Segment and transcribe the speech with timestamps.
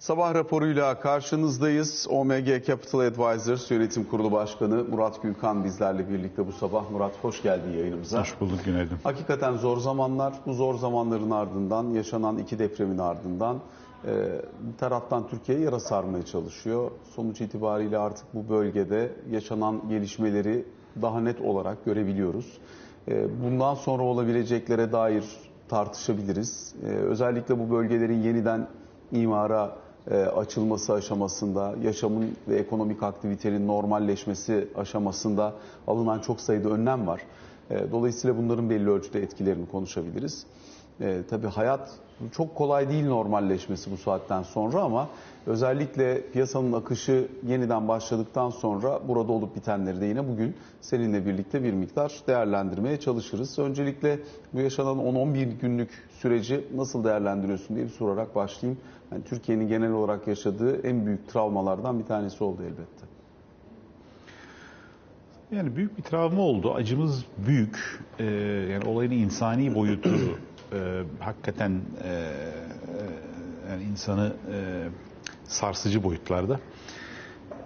[0.00, 2.06] Sabah raporuyla karşınızdayız.
[2.10, 6.90] OMG Capital Advisors Yönetim Kurulu Başkanı Murat Gülkan bizlerle birlikte bu sabah.
[6.90, 8.20] Murat hoş geldin yayınımıza.
[8.20, 8.96] Hoş bulduk günaydın.
[9.02, 10.34] Hakikaten zor zamanlar.
[10.46, 13.56] Bu zor zamanların ardından, yaşanan iki depremin ardından
[14.04, 14.08] e,
[14.60, 16.90] bir taraftan Türkiye yara sarmaya çalışıyor.
[17.16, 20.64] Sonuç itibariyle artık bu bölgede yaşanan gelişmeleri
[21.02, 22.58] daha net olarak görebiliyoruz.
[23.08, 25.24] E, bundan sonra olabileceklere dair
[25.68, 26.74] tartışabiliriz.
[26.82, 28.68] E, özellikle bu bölgelerin yeniden
[29.12, 29.76] imara
[30.10, 35.52] e, açılması aşamasında, yaşamın ve ekonomik aktivitenin normalleşmesi aşamasında
[35.86, 37.20] alınan çok sayıda önlem var.
[37.70, 40.46] E, Dolayısıyla bunların belli ölçüde etkilerini konuşabiliriz.
[41.00, 41.90] E, tabii hayat
[42.32, 45.08] çok kolay değil normalleşmesi bu saatten sonra ama
[45.46, 51.72] özellikle piyasanın akışı yeniden başladıktan sonra burada olup bitenleri de yine bugün seninle birlikte bir
[51.72, 53.58] miktar değerlendirmeye çalışırız.
[53.58, 54.18] Öncelikle
[54.52, 58.80] bu yaşanan 10-11 günlük süreci nasıl değerlendiriyorsun diye bir sorarak başlayayım.
[59.12, 63.10] Yani Türkiye'nin genel olarak yaşadığı en büyük travmalardan bir tanesi oldu elbette.
[65.52, 66.74] Yani büyük bir travma oldu.
[66.74, 68.00] Acımız büyük.
[68.18, 68.24] Ee,
[68.72, 70.10] yani olayın insani boyutu
[70.72, 72.26] e, hakikaten e,
[73.70, 74.88] yani insanı e,
[75.50, 76.60] sarsıcı boyutlarda.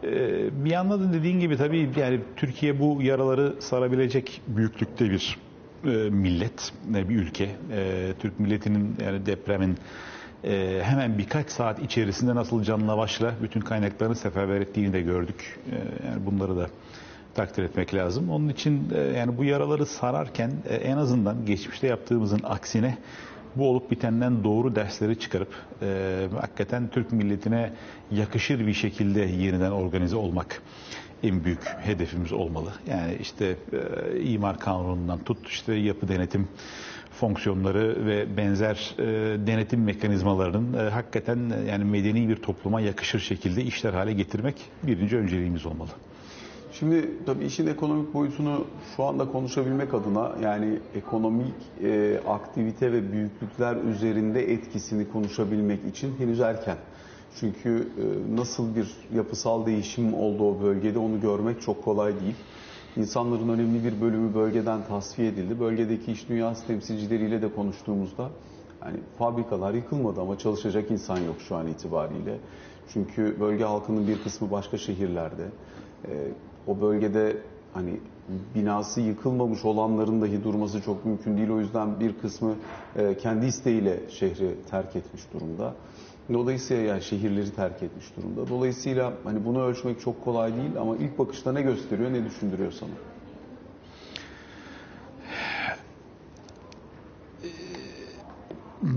[0.03, 5.39] E, bir yandan da dediğin gibi tabii yani Türkiye bu yaraları sarabilecek büyüklükte bir
[5.85, 7.51] e, millet, e, bir ülke.
[7.73, 9.77] E, Türk milletinin yani depremin
[10.83, 15.59] hemen birkaç saat içerisinde nasıl canla başla bütün kaynaklarını seferber ettiğini de gördük.
[16.07, 16.67] Yani bunları da
[17.35, 18.31] takdir etmek lazım.
[18.31, 22.99] Onun için yani bu yaraları sararken en azından geçmişte yaptığımızın aksine
[23.57, 27.73] bu olup bitenden doğru dersleri çıkarıp e, hakikaten Türk milletine
[28.11, 30.63] yakışır bir şekilde yeniden organize olmak
[31.23, 32.73] en büyük hedefimiz olmalı.
[32.91, 33.57] Yani işte
[34.13, 36.49] e, imar kanunundan tut işte yapı denetim
[37.11, 39.05] fonksiyonları ve benzer e,
[39.47, 45.17] denetim mekanizmalarının e, hakikaten e, yani medeni bir topluma yakışır şekilde işler hale getirmek birinci
[45.17, 45.91] önceliğimiz olmalı.
[46.79, 48.65] Şimdi tabii işin ekonomik boyutunu
[48.97, 56.41] şu anda konuşabilmek adına yani ekonomik e, aktivite ve büyüklükler üzerinde etkisini konuşabilmek için henüz
[56.41, 56.77] erken.
[57.41, 62.35] Çünkü e, nasıl bir yapısal değişim oldu o bölgede onu görmek çok kolay değil.
[62.97, 65.61] İnsanların önemli bir bölümü bölgeden tasfiye edildi.
[65.61, 68.31] Bölgedeki iş dünyası temsilcileriyle de konuştuğumuzda
[68.85, 72.39] yani fabrikalar yıkılmadı ama çalışacak insan yok şu an itibariyle.
[72.89, 75.45] Çünkü bölge halkının bir kısmı başka şehirlerde.
[76.09, 76.13] E,
[76.67, 77.37] o bölgede
[77.75, 78.01] hani
[78.55, 81.51] binası yıkılmamış olanların dahi durması çok mümkün değil.
[81.51, 82.55] O yüzden bir kısmı
[82.97, 85.75] e, kendi isteğiyle şehri terk etmiş durumda.
[86.33, 88.49] Dolayısıyla yani şehirleri terk etmiş durumda.
[88.49, 92.91] Dolayısıyla hani bunu ölçmek çok kolay değil ama ilk bakışta ne gösteriyor, ne düşündürüyor sana?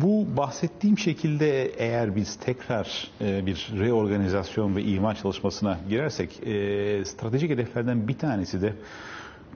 [0.02, 7.52] Bu bahsettiğim şekilde eğer biz tekrar e, bir reorganizasyon ve imar çalışmasına girersek e, stratejik
[7.52, 8.74] hedeflerden bir tanesi de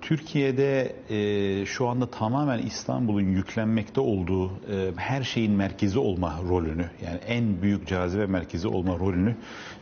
[0.01, 7.19] Türkiye'de e, şu anda tamamen İstanbul'un yüklenmekte olduğu e, her şeyin merkezi olma rolünü yani
[7.27, 9.35] en büyük cazibe merkezi olma rolünü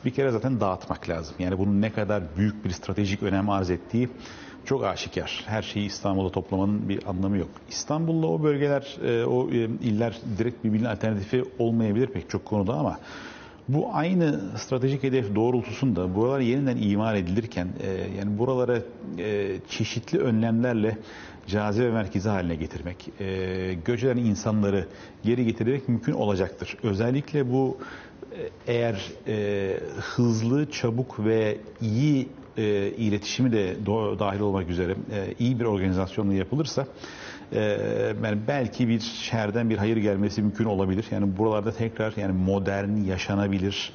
[0.06, 1.36] bir kere zaten dağıtmak lazım.
[1.40, 4.09] Yani bunun ne kadar büyük bir stratejik önem arz ettiği
[4.66, 5.44] çok aşikar.
[5.46, 7.50] Her şeyi İstanbul'a toplamanın bir anlamı yok.
[7.70, 13.00] İstanbul'la o bölgeler, e, o e, iller direkt birbirinin alternatifi olmayabilir pek çok konuda ama
[13.68, 18.80] bu aynı stratejik hedef doğrultusunda buralar yeniden imar edilirken e, yani buralara
[19.69, 20.98] çeşitli önlemlerle
[21.48, 24.88] cazibe merkezi haline getirmek, e, göç eden insanları
[25.24, 26.78] geri getirmek mümkün olacaktır.
[26.84, 27.78] Özellikle bu
[28.68, 32.28] eğer e, hızlı, çabuk ve iyi
[32.58, 33.76] e, iletişimi de
[34.20, 36.88] dahil olmak üzere e, iyi bir organizasyonla yapılırsa
[37.54, 37.62] e,
[38.24, 41.06] yani belki bir şehirden bir hayır gelmesi mümkün olabilir.
[41.12, 43.94] Yani buralarda tekrar yani modern, yaşanabilir,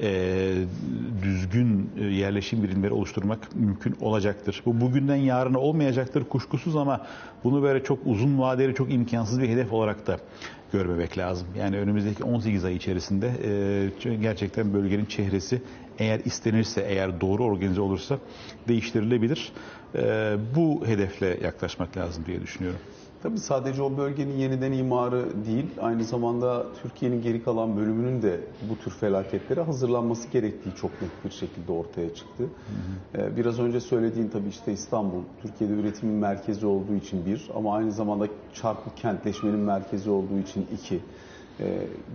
[0.00, 0.54] e,
[1.22, 4.62] düzgün e, yerleşim birimleri oluşturmak mümkün olacaktır.
[4.66, 7.06] Bu bugünden yarına olmayacaktır kuşkusuz ama
[7.44, 10.18] bunu böyle çok uzun vadeli, çok imkansız bir hedef olarak da
[10.72, 11.48] görmemek lazım.
[11.58, 13.32] Yani önümüzdeki 18 ay içerisinde
[14.04, 15.62] e, gerçekten bölgenin çehresi
[15.98, 18.18] eğer istenirse, eğer doğru organize olursa
[18.68, 19.52] değiştirilebilir.
[19.94, 22.80] E, bu hedefle yaklaşmak lazım diye düşünüyorum.
[23.22, 28.78] Tabii sadece o bölgenin yeniden imarı değil, aynı zamanda Türkiye'nin geri kalan bölümünün de bu
[28.78, 32.44] tür felaketlere hazırlanması gerektiği çok net bir şekilde ortaya çıktı.
[33.14, 33.36] Hı hı.
[33.36, 38.26] Biraz önce söylediğin tabii işte İstanbul, Türkiye'de üretimin merkezi olduğu için bir ama aynı zamanda
[38.54, 41.00] çarpık kentleşmenin merkezi olduğu için iki.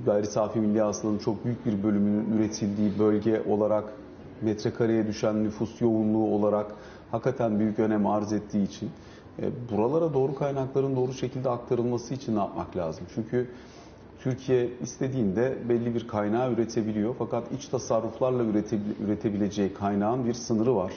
[0.06, 3.94] Gayri safi milli hasılanın çok büyük bir bölümünün üretildiği bölge olarak
[4.42, 6.76] metrekareye düşen nüfus yoğunluğu olarak
[7.12, 8.90] hakikaten büyük önem arz ettiği için
[9.72, 13.06] buralara doğru kaynakların doğru şekilde aktarılması için ne yapmak lazım?
[13.16, 13.48] Çünkü
[14.24, 17.16] Türkiye istediğinde belli bir kaynağı üretebiliyor.
[17.20, 20.94] Fakat iç tasarruflarla üretebil- üretebileceği kaynağın bir sınırı var.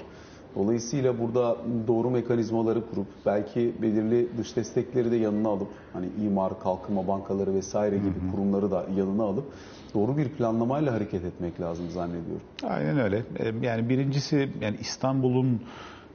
[0.56, 1.56] Dolayısıyla burada
[1.86, 7.96] doğru mekanizmaları kurup belki belirli dış destekleri de yanına alıp hani imar, kalkınma bankaları vesaire
[7.96, 9.44] gibi kurumları da yanına alıp
[9.94, 12.42] doğru bir planlamayla hareket etmek lazım zannediyorum.
[12.64, 13.16] Aynen öyle.
[13.38, 15.60] E, Yani birincisi yani İstanbul'un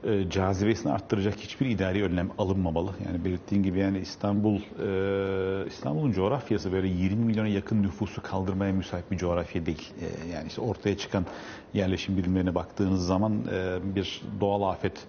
[0.04, 2.92] e, cazibesini arttıracak hiçbir idari önlem alınmamalı.
[3.06, 9.12] Yani belirttiğin gibi yani İstanbul e, İstanbul'un coğrafyası böyle 20 milyona yakın nüfusu kaldırmaya müsait
[9.12, 9.94] bir coğrafya değil.
[10.02, 11.26] E, Yani işte ortaya çıkan
[11.74, 15.08] yerleşim birimlerine baktığınız zaman e, bir doğal afet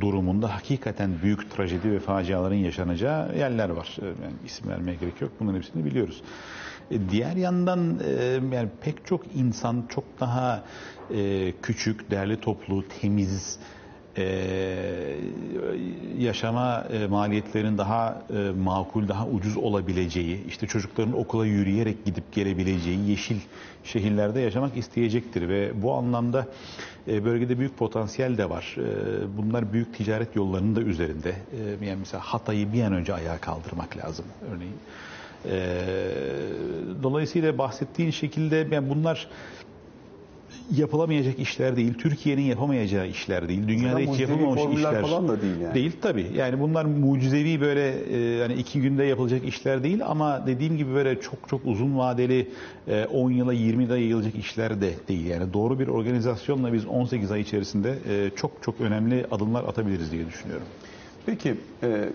[0.00, 3.96] durumunda hakikaten büyük trajedi ve faciaların yaşanacağı yerler var.
[4.02, 5.32] E, Yani isim vermeye gerek yok.
[5.40, 6.22] Bunların hepsini biliyoruz.
[6.90, 8.12] E, Diğer yandan e,
[8.56, 10.64] yani pek çok insan çok daha
[11.62, 13.58] küçük, derli toplu, temiz
[14.18, 14.24] e,
[16.18, 23.10] yaşama e, maliyetlerinin daha e, makul, daha ucuz olabileceği, işte çocukların okula yürüyerek gidip gelebileceği
[23.10, 23.36] yeşil
[23.84, 26.46] şehirlerde yaşamak isteyecektir ve bu anlamda
[27.08, 28.76] e, bölgede büyük potansiyel de var.
[28.78, 31.30] E, bunlar büyük ticaret yollarının da üzerinde.
[31.30, 34.24] E, yani mesela Hatay'ı bir an önce ayağa kaldırmak lazım
[34.54, 34.76] örneğin.
[35.46, 35.80] Ee,
[37.02, 39.28] dolayısıyla bahsettiğin şekilde yani bunlar
[40.76, 41.94] yapılamayacak işler değil.
[41.94, 43.68] Türkiye'nin yapamayacağı işler değil.
[43.68, 45.74] Dünyada Zaten hiç yapılmamış işler falan da değil yani.
[45.74, 46.26] Değil tabii.
[46.36, 51.20] Yani bunlar mucizevi böyle e, hani iki günde yapılacak işler değil ama dediğim gibi böyle
[51.20, 52.48] çok çok uzun vadeli
[52.88, 55.26] e, 10 yıla 20 yıla yayılacak işler de değil.
[55.26, 60.26] Yani doğru bir organizasyonla biz 18 ay içerisinde e, çok çok önemli adımlar atabiliriz diye
[60.26, 60.66] düşünüyorum.
[61.26, 62.08] Peki e,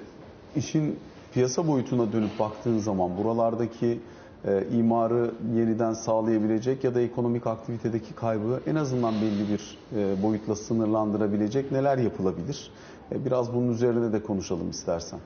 [0.55, 0.99] işin
[1.33, 3.99] piyasa boyutuna dönüp baktığın zaman buralardaki
[4.47, 10.56] e, imarı yeniden sağlayabilecek ya da ekonomik aktivitedeki kaybı en azından belli bir e, boyutla
[10.56, 12.71] sınırlandırabilecek neler yapılabilir?
[13.12, 15.19] E, biraz bunun üzerine de konuşalım istersen.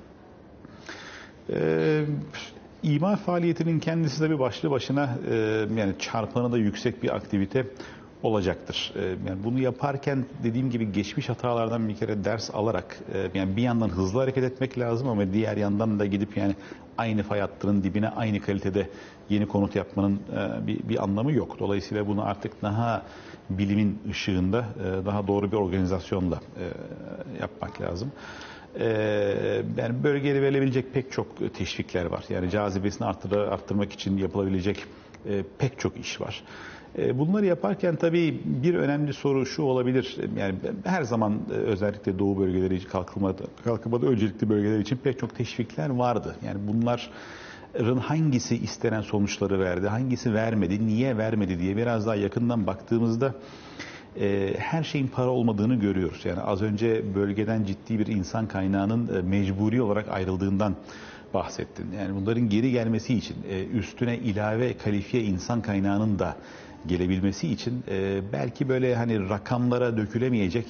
[1.53, 2.05] Ee,
[2.83, 5.35] imar faaliyetinin kendisi de bir başlı başına e,
[5.75, 7.67] yani çarpanı da yüksek bir aktivite
[8.23, 8.93] olacaktır.
[8.95, 13.61] E, yani bunu yaparken dediğim gibi geçmiş hatalardan bir kere ders alarak e, yani bir
[13.61, 16.55] yandan hızlı hareket etmek lazım ama diğer yandan da gidip yani
[16.97, 18.89] aynı fay hattının dibine aynı kalitede
[19.29, 21.59] yeni konut yapmanın e, bir, bir anlamı yok.
[21.59, 23.03] Dolayısıyla bunu artık daha
[23.49, 26.39] bilimin ışığında e, daha doğru bir organizasyonla
[27.41, 28.11] yapmak lazım.
[28.79, 28.85] Ee,
[29.77, 32.23] yani bölgede verilebilecek pek çok teşvikler var.
[32.29, 34.85] Yani cazibesini arttır, arttırmak için yapılabilecek
[35.57, 36.43] pek çok iş var.
[36.97, 40.17] E, bunları yaparken tabii bir önemli soru şu olabilir.
[40.37, 45.35] Yani her zaman e, özellikle doğu bölgeleri için kalkınmada, kalkınmada öncelikli bölgeler için pek çok
[45.35, 46.35] teşvikler vardı.
[46.45, 53.33] Yani bunların hangisi istenen sonuçları verdi, hangisi vermedi, niye vermedi diye biraz daha yakından baktığımızda
[54.19, 56.25] e, her şeyin para olmadığını görüyoruz.
[56.25, 60.75] Yani az önce bölgeden ciddi bir insan kaynağının mecburi olarak ayrıldığından
[61.33, 61.91] bahsettin.
[61.91, 63.35] Yani bunların geri gelmesi için
[63.73, 66.35] üstüne ilave kalifiye insan kaynağının da
[66.87, 70.65] gelebilmesi için e, belki böyle hani rakamlara dökülemeyecek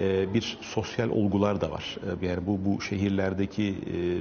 [0.00, 1.96] e, bir sosyal olgular da var.
[2.22, 3.74] E, Yani bu bu şehirlerdeki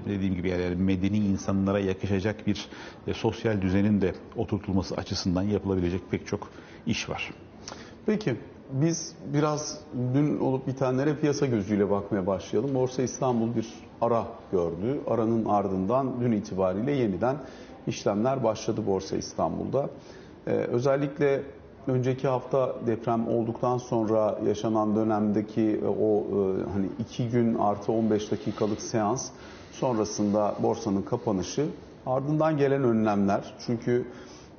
[0.08, 2.68] dediğim gibi yani medeni insanlara yakışacak bir
[3.14, 6.50] sosyal düzenin de oturtulması açısından yapılabilecek pek çok
[6.86, 7.32] iş var.
[8.06, 8.36] Peki
[8.72, 9.80] biz biraz
[10.14, 12.76] dün olup bitenlere piyasa gözüyle bakmaya başlayalım.
[12.76, 13.68] Borsa İstanbul bir
[14.02, 15.00] ara gördü.
[15.08, 17.38] Aranın ardından dün itibariyle yeniden
[17.88, 19.90] işlemler başladı Borsa İstanbul'da.
[20.48, 21.42] Ee, özellikle
[21.88, 28.32] önceki hafta deprem olduktan sonra yaşanan dönemdeki e, o e, hani iki gün artı 15
[28.32, 29.30] dakikalık seans
[29.72, 31.66] sonrasında borsanın kapanışı
[32.06, 33.54] ardından gelen önlemler.
[33.66, 34.06] Çünkü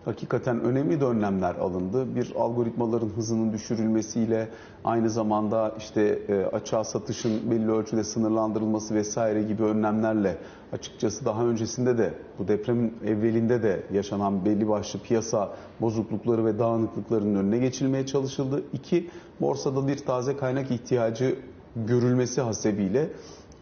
[0.04, 2.16] hakikaten önemli de önlemler alındı.
[2.16, 4.48] Bir algoritmaların hızının düşürülmesiyle
[4.84, 10.36] aynı zamanda işte e, açığa satışın belli ölçüde sınırlandırılması vesaire gibi önlemlerle
[10.72, 17.34] açıkçası daha öncesinde de bu depremin evvelinde de yaşanan belli başlı piyasa bozuklukları ve dağınıklıklarının
[17.34, 18.62] önüne geçilmeye çalışıldı.
[18.72, 21.36] İki, borsada bir taze kaynak ihtiyacı
[21.76, 23.08] görülmesi hasebiyle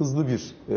[0.02, 0.74] hızlı bir e,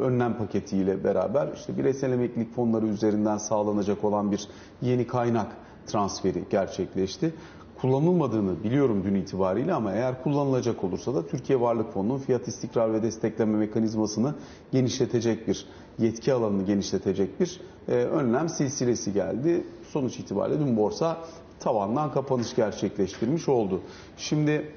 [0.00, 4.48] önlem paketiyle beraber işte bireysel emeklilik fonları üzerinden sağlanacak olan bir
[4.82, 5.46] yeni kaynak
[5.86, 7.34] transferi gerçekleşti.
[7.80, 13.02] Kullanılmadığını biliyorum dün itibariyle ama eğer kullanılacak olursa da Türkiye Varlık Fonu'nun fiyat istikrar ve
[13.02, 14.34] destekleme mekanizmasını
[14.72, 15.66] genişletecek bir
[15.98, 19.64] yetki alanını genişletecek bir e, önlem silsilesi geldi.
[19.88, 21.16] Sonuç itibariyle dün borsa
[21.60, 23.80] tavandan kapanış gerçekleştirmiş oldu.
[24.16, 24.72] Şimdi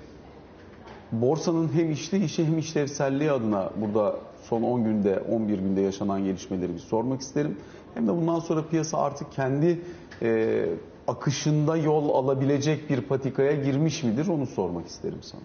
[1.21, 4.15] borsanın hem işli işi hem işlevselliği adına burada
[4.49, 7.57] son 10 günde 11 günde yaşanan gelişmeleri bir sormak isterim.
[7.93, 9.79] Hem de bundan sonra piyasa artık kendi
[10.21, 10.65] e,
[11.07, 15.41] akışında yol alabilecek bir patikaya girmiş midir onu sormak isterim sana.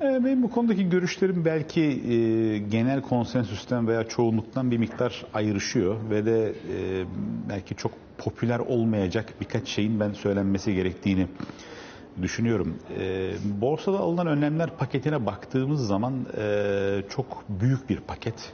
[0.00, 6.26] E, Benim bu konudaki görüşlerim belki e, genel konsensüsten veya çoğunluktan bir miktar ayrışıyor ve
[6.26, 7.04] de e,
[7.48, 11.26] belki çok popüler olmayacak birkaç şeyin ben söylenmesi gerektiğini
[12.22, 12.74] düşünüyorum.
[12.98, 13.30] E,
[13.60, 18.52] borsada alınan önlemler paketine baktığımız zaman e, çok büyük bir paket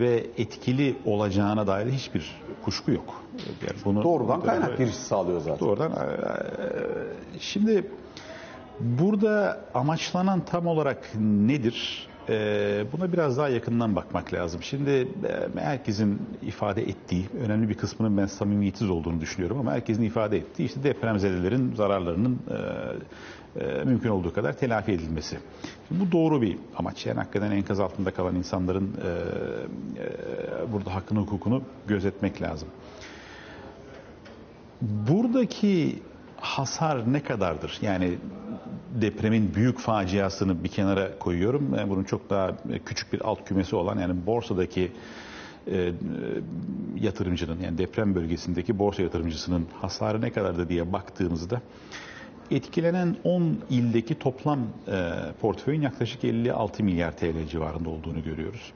[0.00, 3.22] ve etkili olacağına dair hiçbir kuşku yok.
[3.66, 5.66] Yani bunu Doğrudan kaynak girişi sağlıyor zaten.
[5.66, 5.92] Doğrudan.
[5.92, 5.96] e,
[7.40, 7.86] Şimdi
[8.80, 12.09] burada amaçlanan tam olarak nedir?
[12.28, 14.62] E, Buna biraz daha yakından bakmak lazım.
[14.62, 14.90] Şimdi
[15.56, 20.64] e, herkesin ifade ettiği, önemli bir kısmının ben samimiyetsiz olduğunu düşünüyorum ama herkesin ifade ettiği
[20.64, 25.38] işte depremzedelerin zararlarının e, e, mümkün olduğu kadar telafi edilmesi.
[25.88, 27.06] Şimdi bu doğru bir amaç.
[27.06, 28.90] Yani hakikaten enkaz altında kalan insanların
[30.72, 32.68] burada hakkını hukukunu gözetmek lazım.
[34.80, 36.02] Buradaki
[36.36, 37.78] hasar ne kadardır?
[37.82, 38.18] Yani
[38.94, 41.74] depremin büyük faciasını bir kenara koyuyorum.
[41.78, 44.92] Yani bunun çok daha küçük bir alt kümesi olan yani borsadaki
[45.70, 45.92] e,
[47.00, 51.60] yatırımcının yani deprem bölgesindeki borsa yatırımcısının hasarı ne kadardı diye baktığımızda
[52.50, 58.72] etkilenen 10 ildeki toplam e, portföyün yaklaşık 56 milyar TL civarında olduğunu görüyoruz.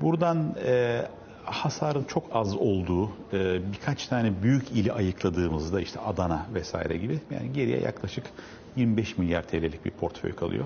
[0.00, 1.02] Buradan e,
[1.44, 7.52] hasarın çok az olduğu e, birkaç tane büyük ili ayıkladığımızda işte Adana vesaire gibi yani
[7.52, 8.24] geriye yaklaşık
[8.76, 10.64] 25 milyar TL'lik bir portföy kalıyor.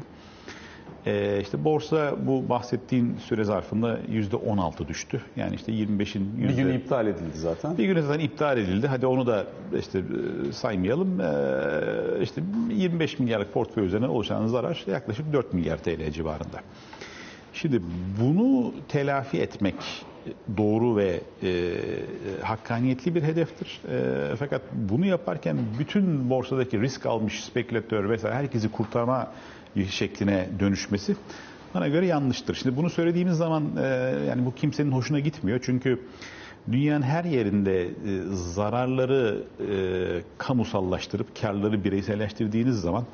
[1.06, 5.20] E, işte borsa bu bahsettiğin süre zarfında %16 düştü.
[5.36, 6.62] Yani işte 25'in Bir yüzde...
[6.62, 7.78] gün iptal edildi zaten.
[7.78, 8.86] Bir gün zaten iptal edildi.
[8.86, 9.46] Hadi onu da
[9.80, 11.20] işte e, saymayalım.
[11.20, 11.24] E,
[12.22, 16.60] işte 25 milyarlık portföy üzerine oluşan zarar yaklaşık 4 milyar TL civarında.
[17.52, 17.80] Şimdi
[18.20, 19.74] bunu telafi etmek
[20.56, 21.74] doğru ve e,
[22.42, 23.80] hakkaniyetli bir hedeftir.
[23.90, 29.32] E, fakat bunu yaparken bütün borsadaki risk almış spekülatör vesaire herkesi kurtarma
[29.90, 31.16] şekline dönüşmesi
[31.74, 32.54] bana göre yanlıştır.
[32.54, 33.86] Şimdi bunu söylediğimiz zaman e,
[34.28, 35.60] yani bu kimsenin hoşuna gitmiyor.
[35.62, 36.00] Çünkü
[36.72, 37.90] dünyanın her yerinde e,
[38.32, 39.76] zararları e,
[40.38, 43.04] kamusallaştırıp karları bireyselleştirdiğiniz zaman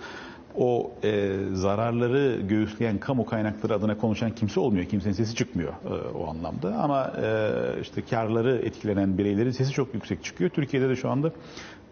[0.56, 4.84] o e, zararları göğüsleyen kamu kaynakları adına konuşan kimse olmuyor.
[4.84, 6.74] Kimsenin sesi çıkmıyor e, o anlamda.
[6.74, 10.50] Ama e, işte karları etkilenen bireylerin sesi çok yüksek çıkıyor.
[10.50, 11.32] Türkiye'de de şu anda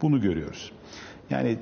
[0.01, 0.71] bunu görüyoruz.
[1.29, 1.57] Yani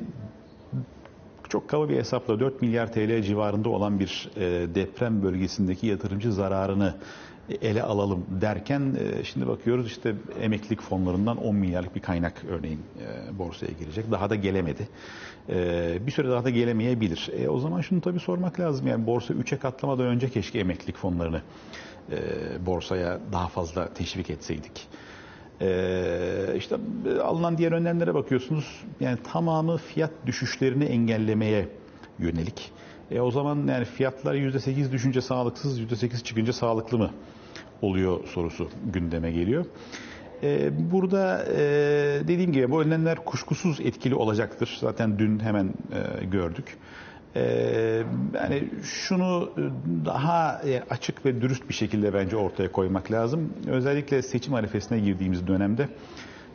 [1.50, 6.96] çok kaba bir hesapla 4 milyar TL civarında olan bir e, deprem bölgesindeki yatırımcı zararını
[7.62, 13.40] ele alalım derken e, şimdi bakıyoruz işte emeklilik fonlarından 10 milyarlık bir kaynak örneğin e,
[13.40, 14.12] borsaya girecek.
[14.12, 14.88] Daha da gelemedi.
[15.50, 17.30] E, bir süre daha da gelemeyebilir.
[17.40, 18.88] E, o zaman şunu tabii sormak lazım.
[18.88, 21.42] Yani borsa 3'e katlamadan önce keşke emeklilik fonlarını
[22.12, 22.16] e,
[22.66, 24.88] borsaya daha fazla teşvik etseydik.
[26.58, 26.78] İşte
[27.10, 28.84] e, alınan diğer önlemlere bakıyorsunuz.
[29.00, 31.68] Yani tamamı fiyat düşüşlerini engellemeye
[32.20, 32.72] yönelik.
[33.12, 37.12] E, o zaman yani fiyatlar %8 düşünce sağlıksız, %8 çıkınca sağlıklı mı
[37.82, 39.66] oluyor sorusu gündeme geliyor.
[40.44, 41.58] E, burada e,
[42.28, 44.78] dediğim gibi bu önlemler kuşkusuz etkili olacaktır.
[44.80, 46.78] Zaten dün hemen e, gördük.
[47.36, 47.42] E,
[48.34, 49.50] yani şunu
[50.06, 53.54] daha e, açık ve dürüst bir şekilde bence ortaya koymak lazım.
[53.68, 55.90] Özellikle seçim arifesine girdiğimiz dönemde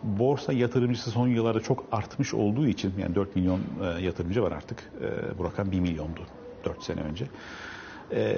[0.02, 3.60] borsa yatırımcısı son yıllarda çok artmış olduğu için yani 4 milyon
[4.00, 4.92] yatırımcı var artık.
[5.38, 6.20] Bu rakam 1 milyondu
[6.64, 7.26] 4 sene önce.
[8.12, 8.36] E,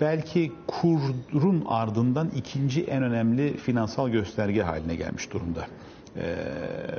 [0.00, 5.66] belki kurun ardından ikinci en önemli finansal gösterge haline gelmiş durumda
[6.16, 6.36] e,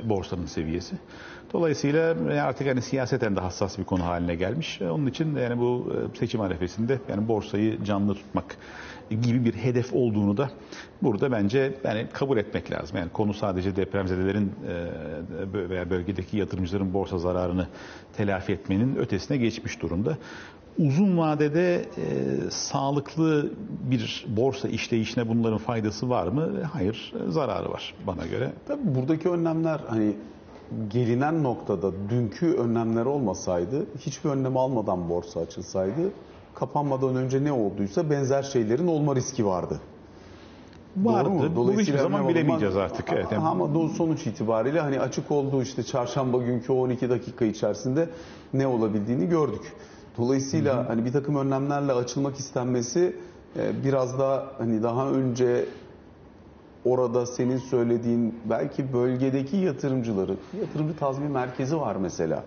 [0.08, 0.96] borsanın seviyesi.
[1.52, 4.82] Dolayısıyla artık hani siyaseten de hassas bir konu haline gelmiş.
[4.82, 8.56] Onun için yani bu seçim arefesinde yani borsayı canlı tutmak
[9.10, 10.50] gibi bir hedef olduğunu da
[11.02, 12.96] burada bence yani kabul etmek lazım.
[12.96, 14.52] Yani konu sadece depremzedelerin
[15.52, 17.66] veya bölgedeki yatırımcıların borsa zararını
[18.16, 20.18] telafi etmenin ötesine geçmiş durumda.
[20.78, 21.84] Uzun vadede e,
[22.50, 23.50] sağlıklı
[23.90, 26.50] bir borsa işleyişine bunların faydası var mı?
[26.72, 28.52] Hayır, zararı var bana göre.
[28.68, 30.16] Tabii buradaki önlemler hani
[30.88, 36.12] gelinen noktada dünkü önlemler olmasaydı, hiçbir önlem almadan borsa açılsaydı,
[36.54, 39.80] kapanmadan önce ne olduysa benzer şeylerin olma riski vardı.
[40.96, 41.52] Vardı.
[41.56, 43.12] Bunu hiçbir zaman bilemeyeceğiz artık.
[43.12, 43.26] Evet.
[43.32, 48.08] Ama sonuç itibariyle hani açık olduğu işte çarşamba günkü 12 dakika içerisinde
[48.54, 49.72] ne olabildiğini gördük.
[50.18, 50.86] Dolayısıyla Hı-hı.
[50.86, 53.16] hani bir takım önlemlerle açılmak istenmesi
[53.84, 55.68] biraz da hani daha önce
[56.84, 62.44] orada senin söylediğin belki bölgedeki yatırımcıları, yatırımcı tazmin merkezi var mesela.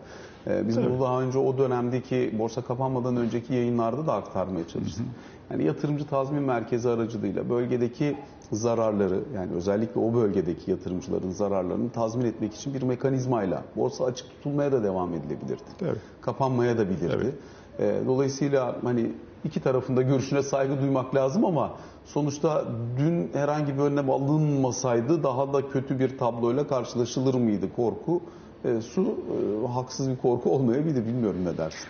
[0.48, 0.86] Biz Tabii.
[0.86, 5.06] bunu daha önce o dönemdeki borsa kapanmadan önceki yayınlarda da aktarmaya çalıştık.
[5.06, 5.54] Hı hı.
[5.54, 8.18] Yani yatırımcı tazmin merkezi aracılığıyla bölgedeki
[8.52, 14.72] zararları yani özellikle o bölgedeki yatırımcıların zararlarını tazmin etmek için bir mekanizmayla borsa açık tutulmaya
[14.72, 15.64] da devam edilebilirdi.
[15.80, 15.98] Tabii.
[16.22, 17.26] Kapanmaya da bilirdi.
[17.26, 17.32] E,
[17.80, 19.12] dolayısıyla hani
[19.46, 21.74] iki tarafında görüşüne saygı duymak lazım ama
[22.06, 22.66] sonuçta
[22.98, 28.22] dün herhangi bir önlem alınmasaydı daha da kötü bir tabloyla karşılaşılır mıydı korku?
[28.66, 31.88] E, su e, haksız bir korku olmayabilir bilmiyorum ne dersin?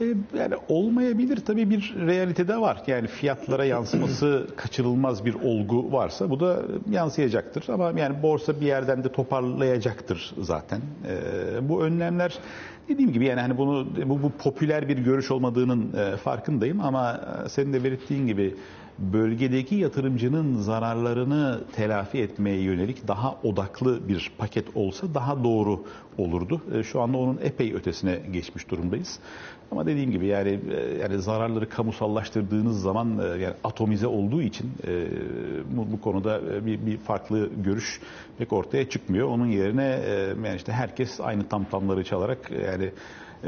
[0.00, 0.04] E,
[0.38, 2.82] Yani olmayabilir tabii bir realitede var.
[2.86, 7.64] Yani fiyatlara yansıması kaçırılmaz bir olgu varsa bu da yansıyacaktır.
[7.68, 10.80] Ama yani borsa bir yerden de toparlayacaktır zaten.
[11.08, 12.38] E, bu önlemler
[12.88, 17.72] dediğim gibi yani hani bunu bu, bu popüler bir görüş olmadığının e, farkındayım ama senin
[17.72, 18.54] de belirttiğin gibi
[18.98, 25.84] bölgedeki yatırımcının zararlarını telafi etmeye yönelik daha odaklı bir paket olsa daha doğru
[26.18, 26.60] olurdu.
[26.74, 29.18] E, Şu anda onun epey ötesine geçmiş durumdayız.
[29.70, 34.70] Ama dediğim gibi yani e, yani zararları kamusallaştırdığınız zaman e, yani atomize olduğu için
[35.70, 38.00] bu, bu konuda bir, bir farklı görüş
[38.38, 39.28] pek ortaya çıkmıyor.
[39.28, 40.00] Onun yerine
[40.44, 42.90] yani işte herkes aynı tam tamları çalarak yani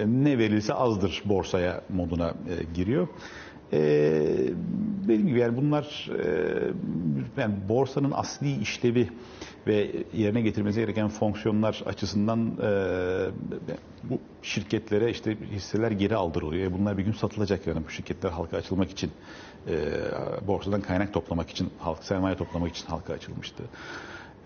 [0.06, 2.34] ne verilse azdır borsaya moduna
[2.74, 3.08] giriyor.
[3.72, 3.78] E,
[5.02, 9.08] dediğim gibi yani bunlar e, yani borsanın asli işlevi
[9.66, 12.70] ve yerine getirmesi gereken fonksiyonlar açısından e,
[14.04, 16.70] bu şirketlere işte hisseler geri aldırılıyor.
[16.70, 19.10] E, Bunlar bir gün satılacak yani bu şirketler halka açılmak için
[19.68, 19.74] e,
[20.46, 23.62] borsadan kaynak toplamak için, halk sermaye toplamak için halka açılmıştı.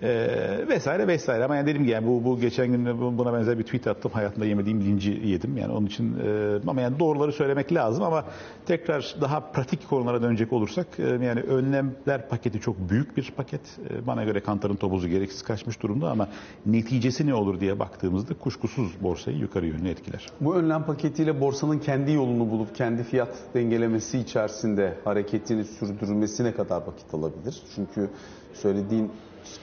[0.02, 3.58] Ee, vesaire vesaire ama yani dediğim gibi yani bu, bu geçen gün bu- buna benzer
[3.58, 7.72] bir tweet attım hayatımda yemediğim linci yedim yani onun için e, ama yani doğruları söylemek
[7.74, 8.24] lazım ama
[8.66, 14.06] tekrar daha pratik konulara dönecek olursak e, yani önlemler paketi çok büyük bir paket E,
[14.06, 16.28] bana göre kantarın topuzu gereksiz kaçmış durumda ama
[16.66, 20.26] neticesi ne olur diye baktığımızda kuşkusuz borsayı yukarı yönlü etkiler.
[20.40, 27.14] Bu önlem paketiyle borsanın kendi yolunu bulup kendi fiyat dengelemesi içerisinde hareketini sürdürmesine kadar vakit
[27.14, 27.62] alabilir.
[27.74, 28.10] Çünkü
[28.54, 29.10] söylediğin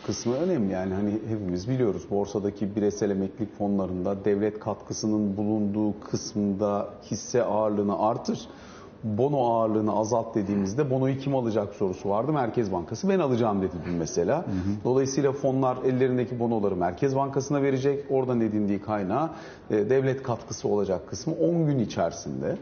[0.06, 7.44] kısmı önemli yani hani hepimiz biliyoruz borsadaki bireysel emeklilik fonlarında devlet katkısının bulunduğu kısmında hisse
[7.44, 8.40] ağırlığını artır.
[9.04, 12.34] Bono ağırlığını azalt dediğimizde bonoyu kim alacak sorusu vardı.
[12.34, 14.46] Merkez Bankası ben alacağım dedi dün mesela.
[14.84, 18.06] Dolayısıyla fonlar ellerindeki bonoları Merkez Bankası'na verecek.
[18.10, 19.30] Oradan edindiği kaynağı
[19.70, 22.58] e, devlet katkısı olacak kısmı 10 gün içerisinde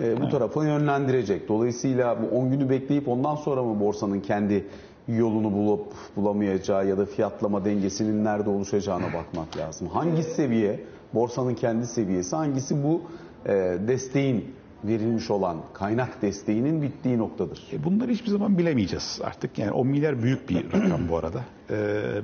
[0.00, 1.48] e, bu tarafa yönlendirecek.
[1.48, 4.66] Dolayısıyla bu 10 günü bekleyip ondan sonra mı borsanın kendi
[5.08, 9.88] yolunu bulup bulamayacağı ya da fiyatlama dengesinin nerede oluşacağına bakmak lazım.
[9.88, 10.80] Hangi seviye
[11.14, 13.02] borsanın kendi seviyesi, hangisi bu
[13.46, 13.52] e,
[13.88, 17.62] desteğin verilmiş olan kaynak desteğinin bittiği noktadır.
[17.72, 19.58] E, Bunları hiçbir zaman bilemeyeceğiz artık.
[19.58, 21.44] Yani 10 milyar büyük bir rakam bu arada.
[21.70, 21.76] E,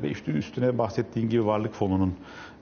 [0.03, 2.15] ve işte üstüne bahsettiğin gibi varlık fonunun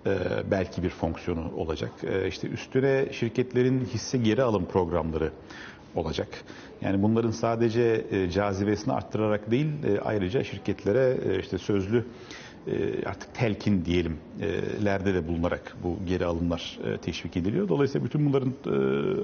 [0.06, 0.10] e,
[0.50, 1.90] belki bir fonksiyonu olacak.
[2.02, 5.32] E, işte üstüne şirketlerin hisse geri alım programları
[5.94, 6.28] olacak.
[6.80, 12.04] Yani bunların sadece e, cazibesini arttırarak değil e, ayrıca şirketlere e, işte sözlü
[13.06, 14.16] artık telkin diyelim
[14.84, 17.68] lerde de bulunarak bu geri alımlar teşvik ediliyor.
[17.68, 18.52] Dolayısıyla bütün bunların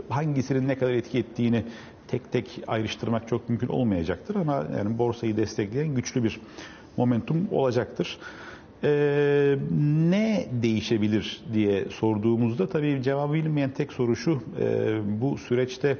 [0.08, 1.64] hangisinin ne kadar etki ettiğini
[2.08, 6.40] tek tek ayrıştırmak çok mümkün olmayacaktır ama yani borsayı destekleyen güçlü bir
[6.96, 8.18] momentum olacaktır.
[8.84, 9.56] Ee,
[10.10, 14.42] ne değişebilir diye sorduğumuzda tabii cevabı bilinmeyen tek soru şu.
[14.60, 15.98] e, bu süreçte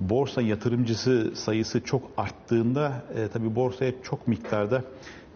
[0.00, 4.84] borsa yatırımcısı sayısı çok arttığında e, tabii borsaya çok miktarda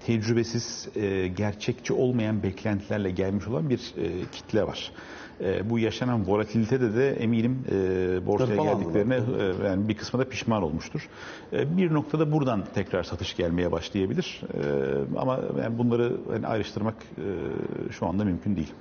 [0.07, 4.93] tecrübesiz, e, gerçekçi olmayan beklentilerle gelmiş olan bir e, kitle var.
[5.41, 10.63] E, bu yaşanan volatilitede de eminim e, borsaya geldiklerine e, yani bir kısmı da pişman
[10.63, 11.09] olmuştur.
[11.53, 14.41] E, bir noktada buradan tekrar satış gelmeye başlayabilir.
[14.55, 18.73] E, ama yani bunları yani ayrıştırmak e, şu anda mümkün değil.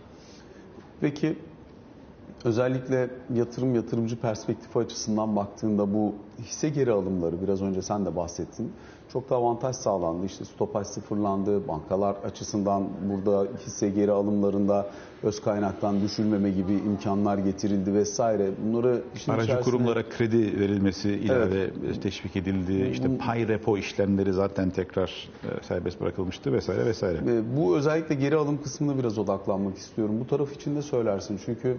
[1.02, 1.36] Peki
[2.46, 8.72] özellikle yatırım yatırımcı perspektifi açısından baktığında bu hisse geri alımları biraz önce sen de bahsettin.
[9.14, 10.26] Çok da avantaj sağlandı.
[10.26, 11.68] İşte stopaj sıfırlandı.
[11.68, 14.88] Bankalar açısından burada hisse geri alımlarında
[15.24, 18.50] öz kaynaktan düşülmeme gibi imkanlar getirildi vesaire.
[18.66, 22.90] Bunları işin Aracı içerisine- kurumlara kredi verilmesi ilave teşvik edildi.
[22.92, 27.26] İşte pay repo işlemleri zaten tekrar e, serbest bırakılmıştı vesaire vesaire.
[27.26, 30.16] Ve bu özellikle geri alım kısmına biraz odaklanmak istiyorum.
[30.20, 31.40] Bu taraf için de söylersin.
[31.46, 31.78] Çünkü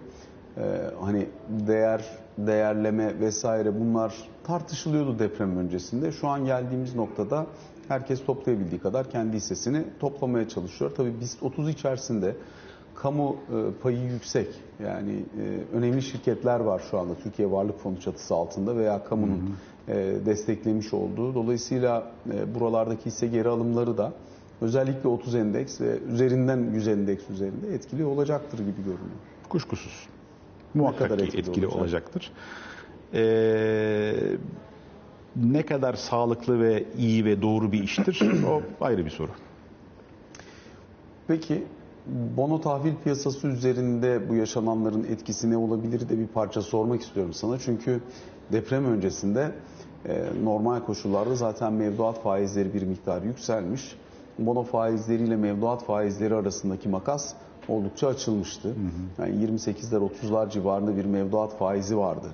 [0.57, 2.05] e, hani değer,
[2.39, 4.15] değerleme vesaire bunlar
[4.45, 6.13] tartışılıyordu deprem öncesinde.
[6.13, 7.47] Şu an geldiğimiz noktada
[7.89, 10.93] herkes toplayabildiği kadar kendi hissesini toplamaya çalışıyor.
[10.97, 12.37] Tabii biz 30 içerisinde
[12.95, 14.49] kamu e, payı yüksek.
[14.85, 19.57] Yani e, önemli şirketler var şu anda Türkiye Varlık Fonu çatısı altında veya kamunun
[19.89, 19.95] e,
[20.27, 21.35] desteklemiş olduğu.
[21.35, 22.13] Dolayısıyla
[22.55, 24.13] buralardaki hisse geri alımları da
[24.61, 29.19] özellikle 30 endeks ve üzerinden 100 endeks üzerinde etkili olacaktır gibi görünüyor.
[29.49, 30.09] Kuşkusuz.
[30.75, 31.81] Muhakkak etkili etkili, olacak?
[31.81, 32.33] olacaktır.
[33.15, 34.37] Ee,
[35.37, 39.31] ne kadar sağlıklı ve iyi ve doğru bir iştir o ayrı bir soru.
[41.29, 41.65] Peki
[42.37, 47.59] bono tahvil piyasası üzerinde bu yaşananların etkisi ne olabilir de bir parça sormak istiyorum sana.
[47.59, 48.01] Çünkü
[48.53, 49.53] deprem öncesinde
[50.09, 53.97] e, normal koşullarda zaten mevduat faizleri bir miktar yükselmiş.
[54.39, 57.35] Bono faizleriyle mevduat faizleri arasındaki makas
[57.69, 58.75] oldukça açılmıştı.
[59.19, 62.27] Yani 28'ler 30'lar civarında bir mevduat faizi vardı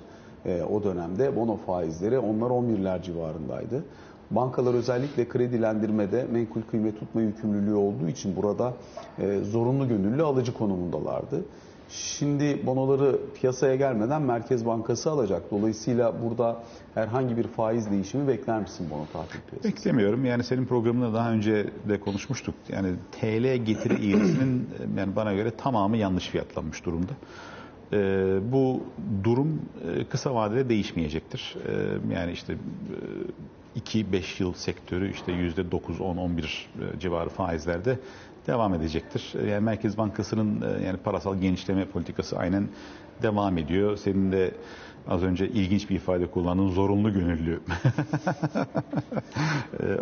[0.45, 1.35] e, o dönemde.
[1.35, 3.83] Bono faizleri onlar 11'ler civarındaydı.
[4.31, 8.73] Bankalar özellikle kredilendirmede menkul kıymet tutma yükümlülüğü olduğu için burada
[9.19, 11.45] e, zorunlu gönüllü alıcı konumundalardı.
[11.91, 15.51] Şimdi bonoları piyasaya gelmeden Merkez Bankası alacak.
[15.51, 19.63] Dolayısıyla burada herhangi bir faiz değişimi bekler misin bono tahvil piyasası?
[19.63, 20.25] Beklemiyorum.
[20.25, 22.55] Yani senin programında daha önce de konuşmuştuk.
[22.69, 27.11] Yani TL getiri eğrisinin yani bana göre tamamı yanlış fiyatlanmış durumda.
[27.93, 28.83] Ee, bu
[29.23, 31.55] durum e, kısa vadede değişmeyecektir.
[31.67, 32.57] Ee, yani işte e,
[33.79, 37.99] 2-5 yıl sektörü işte %9-10-11 e, civarı faizlerde
[38.47, 39.33] devam edecektir.
[39.43, 42.67] E, Yani Merkez Bankası'nın e, yani parasal genişleme politikası aynen
[43.21, 43.97] devam ediyor.
[43.97, 44.51] Senin de
[45.07, 47.59] az önce ilginç bir ifade kullandığın zorunlu gönüllü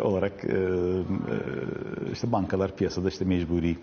[0.02, 0.32] olarak
[2.12, 3.76] işte bankalar piyasada işte mecburi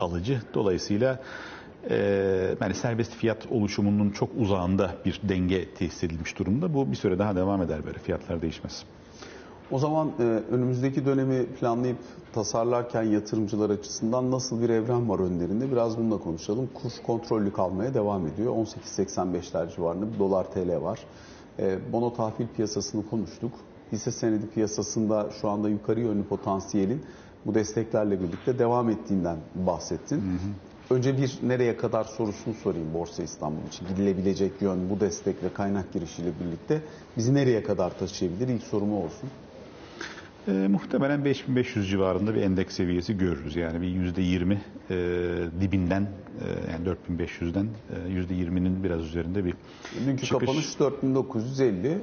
[0.00, 0.40] alıcı.
[0.54, 1.22] Dolayısıyla
[2.60, 6.74] yani serbest fiyat oluşumunun çok uzağında bir denge tesis edilmiş durumda.
[6.74, 8.84] Bu bir süre daha devam eder böyle fiyatlar değişmez.
[9.70, 11.98] O zaman e, önümüzdeki dönemi planlayıp
[12.32, 15.72] tasarlarken yatırımcılar açısından nasıl bir evren var önlerinde?
[15.72, 16.68] Biraz bununla konuşalım.
[16.74, 18.54] Kur kontrollü kalmaya devam ediyor.
[18.54, 21.00] 18.85'ler civarında bir dolar TL var.
[21.58, 23.52] E, bono tahvil piyasasını konuştuk.
[23.92, 27.02] Hisse senedi piyasasında şu anda yukarı yönlü potansiyelin
[27.46, 30.22] bu desteklerle birlikte devam ettiğinden bahsettin.
[30.90, 33.88] Önce bir nereye kadar sorusunu sorayım Borsa İstanbul için.
[33.88, 36.82] Gidilebilecek yön bu destek ve kaynak girişiyle birlikte
[37.16, 38.48] bizi nereye kadar taşıyabilir?
[38.48, 39.30] İlk sorum o olsun.
[40.48, 43.56] E, muhtemelen 5500 civarında bir endeks seviyesi görürüz.
[43.56, 44.56] Yani bir %20
[44.90, 44.96] e,
[45.60, 47.66] dibinden e, yani 4500'den
[48.08, 49.54] e, %20'nin biraz üzerinde bir
[50.06, 50.46] Dünkü çıkış.
[50.46, 51.98] kapanış 4950 yani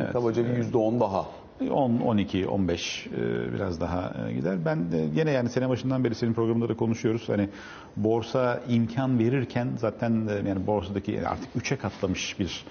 [0.00, 1.26] Evet, kabaca bir %10 daha.
[1.60, 4.64] 10, 12, 15 e, biraz daha e, gider.
[4.64, 4.78] Ben
[5.14, 7.28] gene yani sene başından beri senin programında da konuşuyoruz.
[7.28, 7.48] Hani
[7.96, 12.64] borsa imkan verirken zaten e, yani borsadaki artık 3'e katlamış bir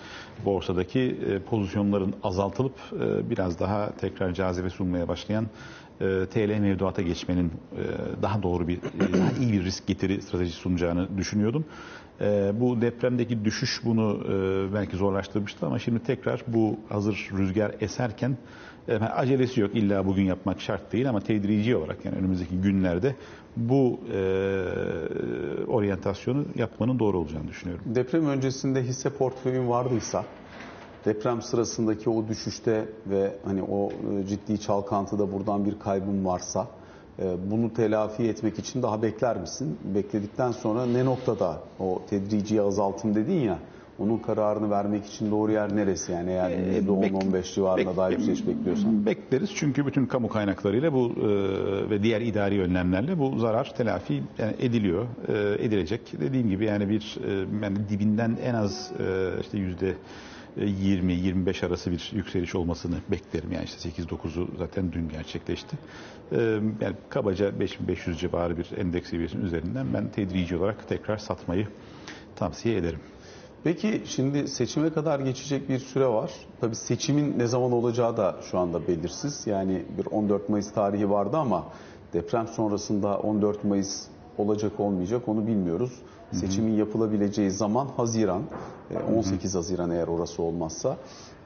[0.46, 2.76] borsadaki e, pozisyonların azaltılıp
[3.30, 5.46] biraz daha tekrar cazibe sunmaya başlayan
[6.34, 7.52] TL mevduata geçmenin
[8.22, 8.80] daha doğru bir,
[9.14, 11.66] daha iyi bir risk getiri stratejisi sunacağını düşünüyordum.
[12.54, 14.20] Bu depremdeki düşüş bunu
[14.74, 18.38] belki zorlaştırmıştı ama şimdi tekrar bu hazır rüzgar eserken
[18.88, 23.16] e, acelesi yok illa bugün yapmak şart değil ama tedrici olarak yani önümüzdeki günlerde
[23.58, 24.20] bu e,
[25.68, 27.86] oryantasyonu yapmanın doğru olacağını düşünüyorum.
[27.86, 30.26] Deprem öncesinde hisse portföyün vardıysa
[31.06, 36.68] deprem sırasındaki o düşüşte ve hani o e, ciddi çalkantıda buradan bir kaybın varsa
[37.20, 39.78] e, bunu telafi etmek için daha bekler misin?
[39.96, 43.60] Bekledikten sonra ne noktada o tedrici azaltım dedin ya
[44.00, 46.12] onun kararını vermek için doğru yer neresi?
[46.12, 49.06] Yani eğer E, %10-15 civarında daha Bek- yükseliş bekliyorsan.
[49.06, 51.26] Bekleriz çünkü bütün kamu kaynaklarıyla bu e,
[51.90, 56.02] ve diğer idari önlemlerle bu zarar telafi yani ediliyor, e, edilecek.
[56.22, 57.32] Dediğim gibi yani bir e,
[57.64, 59.94] yani dibinden en az e, işte yüzde
[60.60, 63.52] 20-25 arası bir yükseliş olmasını beklerim.
[63.52, 65.78] Yani işte 8-9'u zaten dün gerçekleşti.
[66.32, 66.38] E,
[66.82, 71.68] yani kabaca 5500 civarı bir endeks seviyesinin üzerinden ben tedrici olarak tekrar satmayı
[72.36, 73.00] tavsiye ederim.
[73.64, 76.32] Peki şimdi seçime kadar geçecek bir süre var.
[76.62, 79.48] Tabii seçimin ne zaman olacağı da şu anda belirsiz.
[79.48, 81.64] Yani bir 14 Mayıs tarihi vardı ama
[82.14, 85.92] deprem sonrasında 14 Mayıs olacak olmayacak onu bilmiyoruz.
[86.32, 88.42] Seçimin yapılabileceği zaman Haziran,
[88.92, 90.98] e, 18 Haziran eğer orası olmazsa.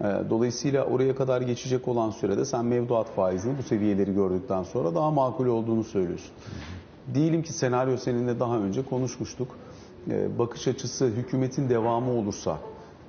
[0.01, 5.11] E, Dolayısıyla oraya kadar geçecek olan sürede sen mevduat faizini bu seviyeleri gördükten sonra daha
[5.11, 6.31] makul olduğunu söylüyorsun.
[7.13, 9.47] Diyelim ki senaryo seninle daha önce konuşmuştuk.
[10.09, 12.57] Ee, bakış açısı hükümetin devamı olursa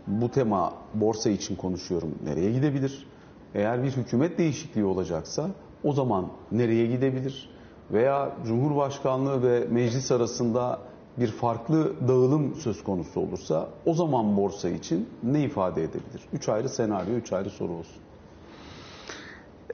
[0.07, 3.07] bu tema borsa için konuşuyorum nereye gidebilir?
[3.55, 5.51] Eğer bir hükümet değişikliği olacaksa
[5.85, 7.51] o zaman nereye gidebilir?
[7.92, 10.79] Veya Cumhurbaşkanlığı ve meclis arasında
[11.16, 16.22] bir farklı dağılım söz konusu olursa o zaman borsa için ne ifade edebilir?
[16.33, 18.03] Üç ayrı senaryo, üç ayrı soru olsun.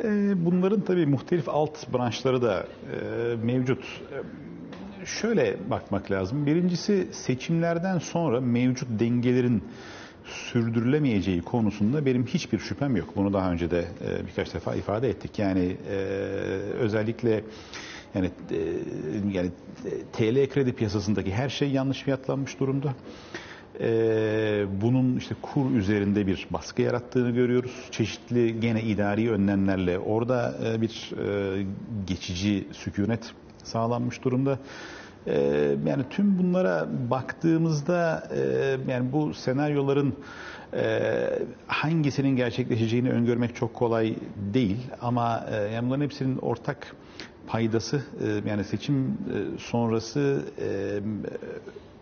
[0.05, 3.85] Ee, Bunların tabii muhtelif alt branşları da e, mevcut.
[5.05, 6.47] Şöyle bakmak lazım.
[6.47, 9.63] Birincisi seçimlerden sonra mevcut dengelerin
[10.25, 13.17] sürdürülemeyeceği konusunda benim hiçbir şüphem yok.
[13.17, 15.39] Bunu daha önce de e, birkaç defa ifade ettik.
[15.39, 15.95] Yani e,
[16.79, 17.45] özellikle
[18.15, 18.59] yani e,
[19.33, 19.51] yani
[20.13, 22.95] TL kredi piyasasındaki her şey yanlış fiyatlanmış durumda.
[24.83, 27.89] Bunun işte kur üzerinde bir baskı yarattığını görüyoruz.
[27.91, 31.11] Çeşitli gene idari önlemlerle orada bir
[32.07, 34.59] geçici sükunet sağlanmış durumda.
[35.27, 35.37] E,
[35.87, 38.41] yani tüm bunlara baktığımızda e,
[38.93, 40.15] yani bu senaryoların
[40.75, 41.11] e,
[41.67, 44.17] hangisinin gerçekleşeceğini öngörmek çok kolay
[44.55, 46.97] değil ama e, yani bunların hepsinin ortak
[47.47, 51.01] paydası e, yani seçim e, sonrası e,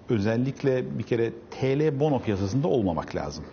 [0.08, 3.44] özellikle bir kere TL bono piyasasında olmamak lazım.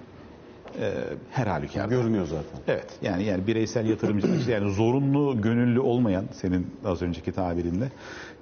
[0.79, 0.93] E,
[1.31, 1.95] her halükarda.
[1.95, 2.59] Görünüyor zaten.
[2.67, 7.91] Evet yani yani bireysel yatırımcı işte yani zorunlu gönüllü olmayan senin az önceki tabirinle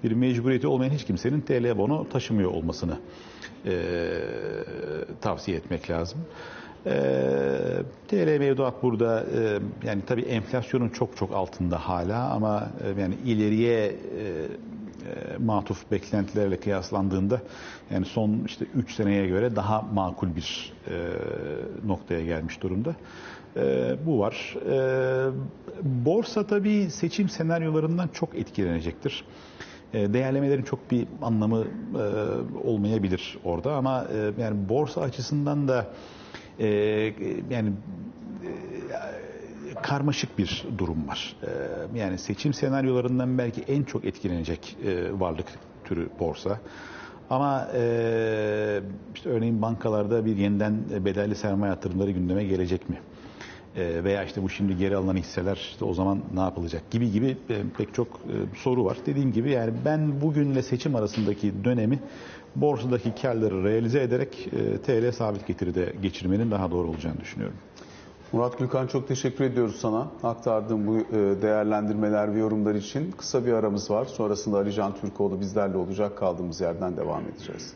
[0.03, 2.97] bir mecburiyeti olmayan hiç kimsenin TL bono taşımıyor olmasını
[3.65, 3.73] e,
[5.21, 6.19] tavsiye etmek lazım.
[6.85, 6.91] E,
[8.07, 13.85] TL mevduat burada e, yani tabii enflasyonun çok çok altında hala ama e, yani ileriye
[13.85, 13.93] e,
[15.39, 17.41] matuf beklentilerle kıyaslandığında
[17.91, 20.93] yani son işte 3 seneye göre daha makul bir e,
[21.85, 22.95] noktaya gelmiş durumda.
[23.57, 24.55] E, bu var.
[24.69, 25.31] E,
[25.83, 29.23] borsa tabii seçim senaryolarından çok etkilenecektir.
[29.93, 32.03] E, değerlemelerin çok bir anlamı e,
[32.67, 35.87] olmayabilir orada ama e, yani borsa açısından da
[36.59, 36.67] e,
[37.49, 37.71] yani
[39.83, 41.35] karmaşık bir durum var.
[41.43, 45.45] Ee, Yani seçim senaryolarından belki en çok etkilenecek e, varlık
[45.83, 46.59] türü borsa.
[47.29, 48.81] Ama e,
[49.15, 52.97] işte örneğin bankalarda bir yeniden bedelli sermaye yatırımları gündeme gelecek mi?
[53.75, 57.37] E, Veya işte bu şimdi geri alınan hisseler işte o zaman ne yapılacak gibi gibi
[57.77, 58.19] pek çok
[58.55, 58.97] soru var.
[59.05, 61.99] Dediğim gibi yani ben bugünle seçim arasındaki dönemi
[62.55, 64.49] borsadaki karları realize ederek
[64.85, 67.57] TL sabit getiride geçirmenin daha doğru olacağını düşünüyorum.
[68.31, 70.07] Murat Gülkan çok teşekkür ediyoruz sana.
[70.23, 73.11] Aktardığın bu e, değerlendirmeler ve yorumlar için.
[73.11, 74.05] Kısa bir aramız var.
[74.05, 76.17] Sonrasında Ali Can Türkoğlu bizlerle olacak.
[76.17, 77.73] Kaldığımız yerden devam edeceğiz.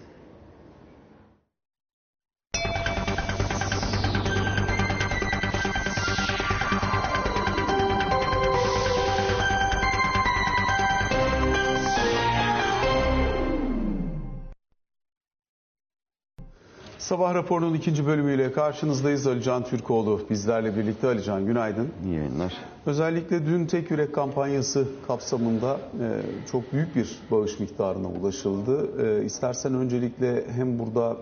[17.12, 19.28] Sabah raporunun ikinci bölümüyle karşınızdayız.
[19.28, 21.08] Ali Can Türkoğlu bizlerle birlikte.
[21.08, 21.90] Ali Can günaydın.
[22.06, 22.54] İyi yayınlar.
[22.86, 26.22] Özellikle dün tek yürek kampanyası kapsamında e,
[26.52, 28.90] çok büyük bir bağış miktarına ulaşıldı.
[29.06, 31.18] E, istersen öncelikle hem burada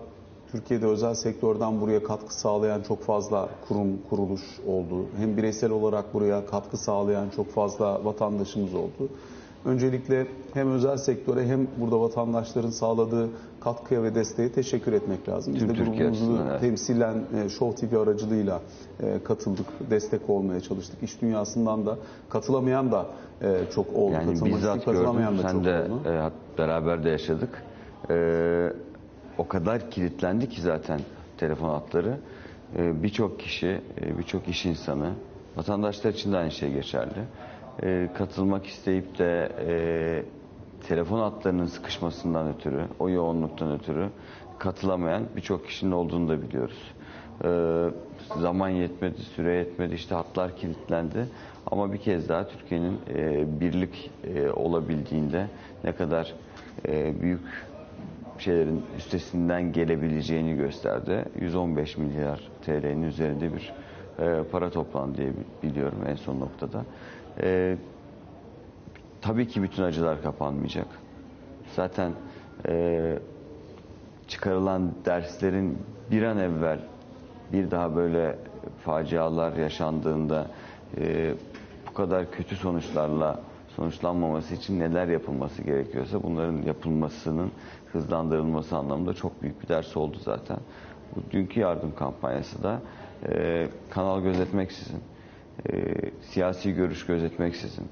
[0.52, 5.06] Türkiye'de özel sektörden buraya katkı sağlayan çok fazla kurum, kuruluş oldu.
[5.16, 9.08] Hem bireysel olarak buraya katkı sağlayan çok fazla vatandaşımız oldu.
[9.64, 13.28] Öncelikle hem özel sektöre hem burada vatandaşların sağladığı
[13.60, 15.54] katkıya ve desteğe teşekkür etmek lazım.
[15.54, 18.60] Biz Tüm de grubumuzu temsilen e, Show TV aracılığıyla
[19.02, 21.02] e, katıldık, destek olmaya çalıştık.
[21.02, 23.06] İş dünyasından da katılamayan da
[23.42, 24.12] e, çok oldu.
[24.12, 25.04] Yani Katılmak bizzat gördüm.
[25.38, 26.00] da Sen çok de oldu.
[26.08, 27.62] e, beraber de yaşadık.
[28.10, 28.72] E,
[29.38, 31.00] o kadar kilitlendi ki zaten
[31.38, 32.16] telefon hatları.
[32.76, 35.10] E, birçok kişi, e, birçok iş insanı,
[35.56, 37.24] vatandaşlar için de aynı şey geçerli.
[37.82, 40.22] E, katılmak isteyip de e,
[40.88, 44.08] telefon hatlarının sıkışmasından ötürü, o yoğunluktan ötürü
[44.58, 46.92] katılamayan birçok kişinin olduğunu da biliyoruz.
[47.44, 47.50] E,
[48.40, 51.26] zaman yetmedi, süre yetmedi, işte hatlar kilitlendi.
[51.70, 55.46] Ama bir kez daha Türkiye'nin e, birlik e, olabildiğinde
[55.84, 56.34] ne kadar
[56.88, 57.40] e, büyük
[58.38, 61.24] şeylerin üstesinden gelebileceğini gösterdi.
[61.40, 63.72] 115 milyar TL'nin üzerinde bir
[64.18, 66.84] e, para toplandı diye bi- biliyorum en son noktada.
[67.42, 67.76] E,
[69.20, 70.86] tabii ki bütün acılar kapanmayacak.
[71.76, 72.12] Zaten
[72.68, 73.18] e,
[74.28, 75.78] çıkarılan derslerin
[76.10, 76.78] bir an evvel
[77.52, 78.38] bir daha böyle
[78.84, 80.46] facialar yaşandığında
[80.98, 81.34] e,
[81.88, 83.40] bu kadar kötü sonuçlarla
[83.76, 87.50] sonuçlanmaması için neler yapılması gerekiyorsa bunların yapılmasının
[87.92, 90.58] hızlandırılması anlamında çok büyük bir ders oldu zaten.
[91.16, 92.80] Bu dünkü yardım kampanyası da
[93.28, 95.00] e, kanal gözetmeksizin,
[95.72, 95.94] e,
[96.32, 97.84] siyasi görüş gözetmeksizin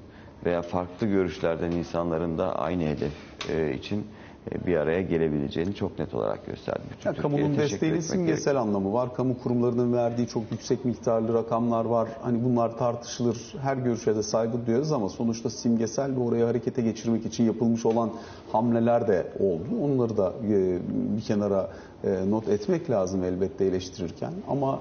[0.45, 3.11] veya farklı görüşlerden insanların da aynı hedef
[3.49, 4.05] e, için
[4.51, 6.81] e, bir araya gelebileceğini çok net olarak gösterdi.
[6.91, 8.55] Bütün Ya, Türkiye'ye kamunun desteğinin simgesel gerekiyor.
[8.55, 9.15] anlamı var.
[9.15, 12.09] Kamu kurumlarının verdiği çok yüksek miktarlı rakamlar var.
[12.21, 13.55] Hani bunlar tartışılır.
[13.61, 18.11] Her görüşe de saygı duyarız ama sonuçta simgesel ve orayı harekete geçirmek için yapılmış olan
[18.51, 19.63] hamleler de oldu.
[19.83, 20.79] Onları da e,
[21.17, 21.69] bir kenara
[22.03, 24.33] e, not etmek lazım elbette eleştirirken.
[24.47, 24.79] Ama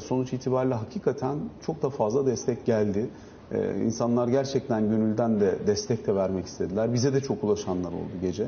[0.00, 3.06] sonuç itibariyle hakikaten çok da fazla destek geldi.
[3.52, 6.94] E, İnsanlar gerçekten gönülden de destek de vermek istediler.
[6.94, 8.46] Bize de çok ulaşanlar oldu gece.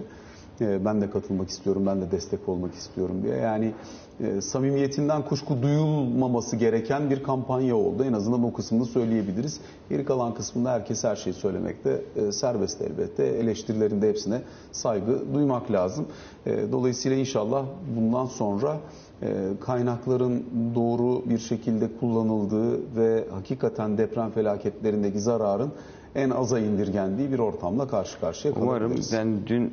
[0.61, 3.37] E, ben de katılmak istiyorum, ben de destek olmak istiyorum diye.
[3.37, 3.73] Yani
[4.21, 8.05] e, samimiyetinden kuşku duyulmaması gereken bir kampanya oldu.
[8.05, 9.61] En azından o kısmını söyleyebiliriz.
[9.91, 13.25] Geri kalan kısmında herkes her şeyi söylemekte e, serbest elbette.
[13.25, 14.41] Eleştirilerin de hepsine
[14.73, 16.07] saygı duymak lazım.
[16.47, 17.65] E, dolayısıyla inşallah
[17.97, 19.12] bundan sonra e,
[19.61, 25.73] kaynakların doğru bir şekilde kullanıldığı ve hakikaten deprem felaketlerindeki zararın
[26.15, 29.13] en aza indirgendiği bir ortamla karşı karşıya Umarım kalabiliriz.
[29.13, 29.73] yani dün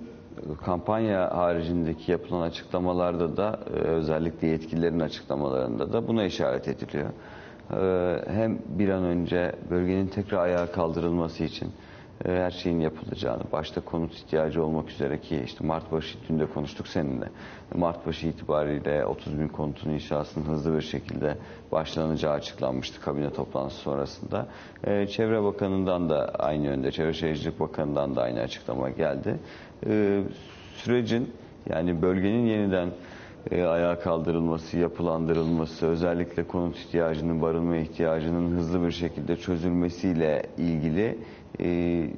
[0.66, 7.10] kampanya haricindeki yapılan açıklamalarda da e, özellikle yetkililerin açıklamalarında da buna işaret ediliyor.
[7.72, 11.70] E, hem bir an önce bölgenin tekrar ayağa kaldırılması için
[12.26, 16.88] her şeyin yapılacağını, başta konut ihtiyacı olmak üzere ki işte Mart başı dün de konuştuk
[16.88, 17.30] seninle.
[17.76, 21.38] Mart başı itibariyle 30 bin konutun inşasının hızlı bir şekilde
[21.72, 24.48] başlanacağı açıklanmıştı kabine toplantısı sonrasında.
[24.84, 29.40] E, Çevre Bakanı'ndan da aynı yönde, Çevre Şehircilik Bakanı'ndan da aynı açıklama geldi.
[29.86, 30.22] E,
[30.76, 31.34] sürecin
[31.70, 32.90] yani bölgenin yeniden
[33.52, 41.18] e, ayağa kaldırılması, yapılandırılması, özellikle konut ihtiyacının, barınma ihtiyacının hızlı bir şekilde çözülmesiyle ilgili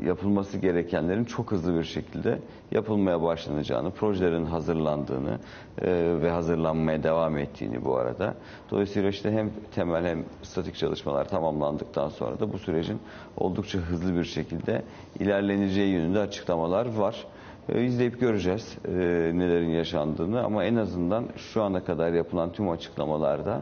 [0.06, 2.40] yapılması gerekenlerin çok hızlı bir şekilde
[2.72, 5.40] yapılmaya başlanacağını, projelerin hazırlandığını
[5.82, 8.34] e, ve hazırlanmaya devam ettiğini bu arada.
[8.72, 13.00] Dolayısıyla işte hem temel hem statik çalışmalar tamamlandıktan sonra da bu sürecin
[13.38, 14.82] oldukça hızlı bir şekilde
[15.20, 17.26] ilerleneceği yönünde açıklamalar var.
[17.70, 18.92] E, izleyip göreceğiz e,
[19.34, 23.62] nelerin yaşandığını ama en azından şu ana kadar yapılan tüm açıklamalarda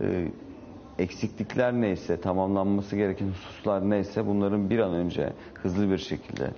[0.00, 0.28] e,
[0.98, 6.50] eksiklikler neyse, tamamlanması gereken hususlar neyse bunların bir an önce hızlı bir şekilde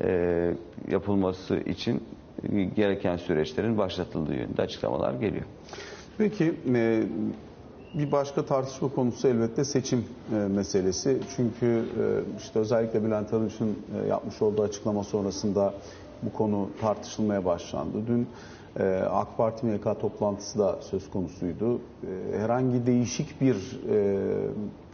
[0.00, 0.54] e,
[0.90, 2.02] yapılması için
[2.76, 5.44] gereken süreçlerin başlatıldığı yönünde açıklamalar geliyor.
[6.18, 7.02] Peki e,
[7.94, 11.18] bir başka tartışma konusu elbette seçim e, meselesi.
[11.36, 12.04] Çünkü e,
[12.38, 15.74] işte özellikle Bülent Arınç'ın e, yapmış olduğu açıklama sonrasında
[16.22, 17.98] bu konu tartışılmaya başlandı.
[18.06, 18.26] Dün
[19.10, 21.80] AK Parti MYK toplantısı da söz konusuydu.
[22.34, 24.26] E, herhangi değişik bir e,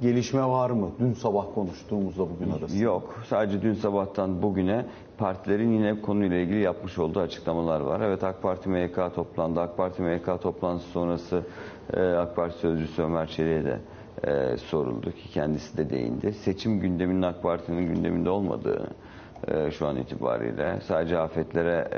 [0.00, 0.90] gelişme var mı?
[1.00, 2.82] Dün sabah konuştuğumuzda bugün arasında.
[2.82, 3.22] Yok.
[3.28, 4.86] Sadece dün sabahtan bugüne
[5.18, 8.00] partilerin yine konuyla ilgili yapmış olduğu açıklamalar var.
[8.00, 9.60] Evet AK Parti MYK toplandı.
[9.60, 11.42] AK Parti MYK toplantısı sonrası
[11.92, 13.80] e, AK Parti Sözcüsü Ömer Çelik'e de
[14.24, 16.32] e, soruldu ki kendisi de değindi.
[16.32, 18.90] Seçim gündeminin AK Parti'nin gündeminde olmadığı
[19.48, 21.88] e, şu an itibariyle sadece afetlere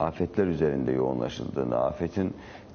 [0.00, 2.34] afetler üzerinde yoğunlaşıldığını, afetin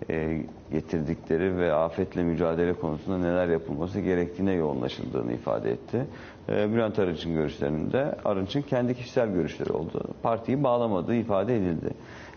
[0.10, 6.06] e, getirdikleri ve afetle mücadele konusunda neler yapılması gerektiğine yoğunlaşıldığını ifade etti.
[6.50, 11.90] E, Bülent Arınç'ın görüşlerinde Arınç'ın kendi kişisel görüşleri olduğu, partiyi bağlamadığı ifade edildi.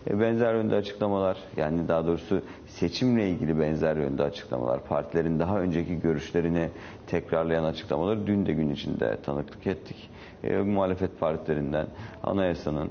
[0.09, 5.99] E, benzer yönde açıklamalar, yani daha doğrusu seçimle ilgili benzer yönde açıklamalar, partilerin daha önceki
[5.99, 6.69] görüşlerini
[7.07, 10.09] tekrarlayan açıklamaları dün de gün içinde tanıklık ettik.
[10.43, 11.87] E, muhalefet partilerinden
[12.23, 12.89] anayasanın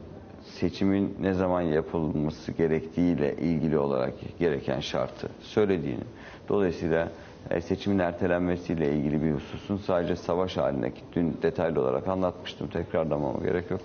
[0.60, 6.04] seçimin ne zaman yapılması gerektiğiyle ilgili olarak gereken şartı söylediğini,
[6.48, 7.08] dolayısıyla
[7.50, 13.70] e, seçimin ertelenmesiyle ilgili bir hususun sadece savaş haline dün detaylı olarak anlatmıştım tekrarlamama gerek
[13.70, 13.80] yok.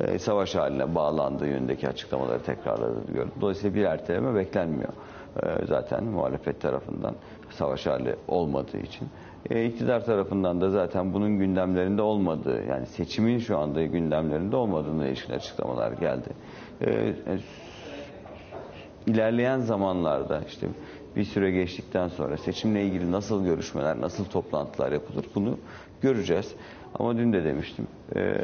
[0.00, 3.32] E, savaş haline bağlandığı yönündeki açıklamaları tekrarladı gördüm.
[3.40, 4.92] Dolayısıyla bir erteleme beklenmiyor.
[5.42, 7.14] E, zaten muhalefet tarafından
[7.50, 9.08] savaş hali olmadığı için.
[9.50, 15.32] E, iktidar tarafından da zaten bunun gündemlerinde olmadığı yani seçimin şu anda gündemlerinde olmadığına ilişkin
[15.32, 16.28] açıklamalar geldi.
[16.80, 17.14] E, e,
[19.06, 20.66] ilerleyen zamanlarda işte
[21.16, 25.58] bir süre geçtikten sonra seçimle ilgili nasıl görüşmeler, nasıl toplantılar yapılır bunu
[26.02, 26.54] göreceğiz.
[26.94, 28.34] Ama dün de demiştim e,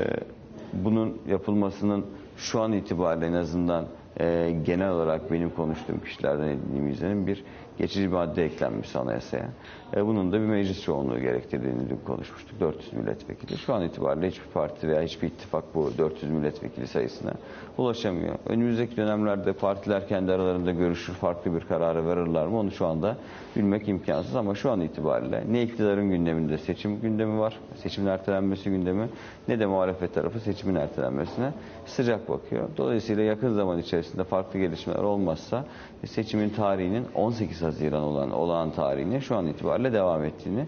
[0.72, 3.84] bunun yapılmasının şu an itibariyle en azından
[4.20, 7.44] e, genel olarak benim konuştuğum kişilerden edindiğim izlenim bir
[7.78, 9.48] geçici madde eklenmiş anayasaya.
[9.96, 12.60] E, bunun da bir meclis çoğunluğu gerektirdiğini dün konuşmuştuk.
[12.60, 13.58] 400 milletvekili.
[13.58, 17.32] Şu an itibariyle hiçbir parti veya hiçbir ittifak bu 400 milletvekili sayısına
[17.78, 18.34] ulaşamıyor.
[18.46, 23.16] Önümüzdeki dönemlerde partiler kendi aralarında görüşür, farklı bir kararı verirler mi onu şu anda
[23.56, 29.08] bilmek imkansız ama şu an itibariyle ne iktidarın gündeminde seçim gündemi var, seçimin ertelenmesi gündemi
[29.48, 31.52] ne de muhalefet tarafı seçimin ertelenmesine
[31.86, 32.68] sıcak bakıyor.
[32.76, 35.64] Dolayısıyla yakın zaman içerisinde farklı gelişmeler olmazsa
[36.06, 40.66] seçimin tarihinin 18 Haziran olan olağan tarihine şu an itibariyle devam ettiğini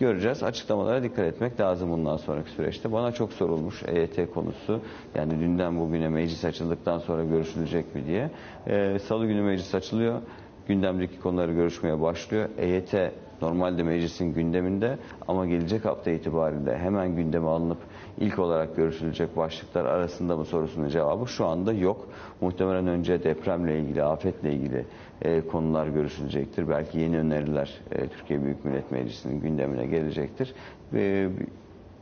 [0.00, 0.42] göreceğiz.
[0.42, 2.92] Açıklamalara dikkat etmek lazım bundan sonraki süreçte.
[2.92, 4.80] Bana çok sorulmuş EYT konusu.
[5.14, 8.30] Yani dünden bugüne meclis açıldıktan sonra görüşülecek mi diye.
[8.66, 10.22] Ee, Salı günü meclis açılıyor.
[10.68, 12.48] Gündemdeki konuları görüşmeye başlıyor.
[12.58, 12.94] EYT
[13.42, 14.98] normalde meclisin gündeminde
[15.28, 17.78] ama gelecek hafta itibariyle hemen gündeme alınıp
[18.18, 22.08] ilk olarak görüşülecek başlıklar arasında mı sorusunun cevabı şu anda yok.
[22.40, 24.84] Muhtemelen önce depremle ilgili, afetle ilgili
[25.22, 26.68] e, konular görüşülecektir.
[26.68, 30.54] Belki yeni öneriler e, Türkiye Büyük Millet Meclisi'nin gündemine gelecektir.
[30.94, 31.28] E,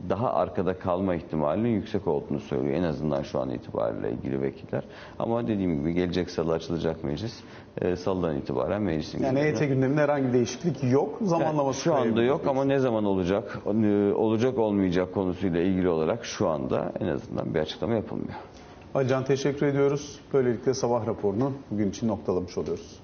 [0.09, 4.85] daha arkada kalma ihtimalinin yüksek olduğunu söylüyor en azından şu an itibariyle ilgili vekiller.
[5.19, 7.41] Ama dediğim gibi gelecek salı açılacak meclis.
[7.81, 11.19] E, salıdan itibaren meclisin Yani gündemine- EYT gündeminde herhangi bir değişiklik yok.
[11.23, 16.49] Zamanlaması şu anda yok ama ne zaman olacak, e, olacak olmayacak konusuyla ilgili olarak şu
[16.49, 18.35] anda en azından bir açıklama yapılmıyor.
[18.95, 20.21] Alican teşekkür ediyoruz.
[20.33, 23.01] Böylelikle sabah raporunu bugün için noktalamış oluyoruz.